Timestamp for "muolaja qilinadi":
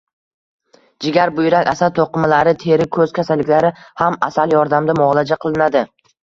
5.03-5.87